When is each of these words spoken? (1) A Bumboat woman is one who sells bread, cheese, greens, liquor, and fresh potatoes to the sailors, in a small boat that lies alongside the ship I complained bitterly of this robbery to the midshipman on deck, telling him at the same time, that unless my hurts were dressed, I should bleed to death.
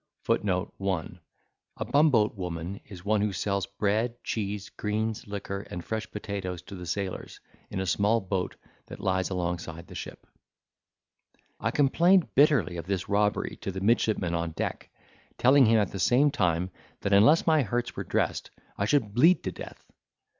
(1) 0.25 1.19
A 1.77 1.85
Bumboat 1.85 2.33
woman 2.33 2.79
is 2.87 3.05
one 3.05 3.21
who 3.21 3.31
sells 3.31 3.67
bread, 3.67 4.15
cheese, 4.23 4.69
greens, 4.69 5.27
liquor, 5.27 5.59
and 5.69 5.85
fresh 5.85 6.09
potatoes 6.09 6.63
to 6.63 6.73
the 6.73 6.87
sailors, 6.87 7.39
in 7.69 7.79
a 7.79 7.85
small 7.85 8.19
boat 8.19 8.55
that 8.87 8.99
lies 8.99 9.29
alongside 9.29 9.85
the 9.85 9.93
ship 9.93 10.25
I 11.59 11.69
complained 11.69 12.33
bitterly 12.33 12.77
of 12.77 12.87
this 12.87 13.09
robbery 13.09 13.57
to 13.61 13.71
the 13.71 13.79
midshipman 13.79 14.33
on 14.33 14.53
deck, 14.53 14.89
telling 15.37 15.67
him 15.67 15.77
at 15.77 15.91
the 15.91 15.99
same 15.99 16.31
time, 16.31 16.71
that 17.01 17.13
unless 17.13 17.45
my 17.45 17.61
hurts 17.61 17.95
were 17.95 18.03
dressed, 18.03 18.49
I 18.79 18.85
should 18.85 19.13
bleed 19.13 19.43
to 19.43 19.51
death. 19.51 19.83